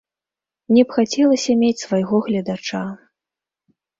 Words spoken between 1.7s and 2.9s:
свайго гледача.